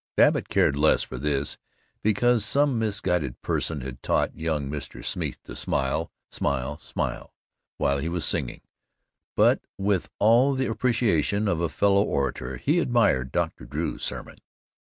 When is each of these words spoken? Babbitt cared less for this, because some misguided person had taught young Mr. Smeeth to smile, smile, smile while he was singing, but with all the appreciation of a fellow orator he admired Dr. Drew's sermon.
Babbitt 0.17 0.49
cared 0.49 0.75
less 0.75 1.03
for 1.03 1.19
this, 1.19 1.59
because 2.01 2.43
some 2.43 2.79
misguided 2.79 3.39
person 3.43 3.81
had 3.81 4.01
taught 4.01 4.35
young 4.35 4.67
Mr. 4.67 5.05
Smeeth 5.05 5.43
to 5.43 5.55
smile, 5.55 6.11
smile, 6.31 6.79
smile 6.79 7.35
while 7.77 7.99
he 7.99 8.09
was 8.09 8.25
singing, 8.25 8.61
but 9.35 9.61
with 9.77 10.09
all 10.17 10.55
the 10.55 10.65
appreciation 10.65 11.47
of 11.47 11.61
a 11.61 11.69
fellow 11.69 12.01
orator 12.01 12.57
he 12.57 12.79
admired 12.79 13.31
Dr. 13.31 13.63
Drew's 13.65 14.01
sermon. 14.03 14.39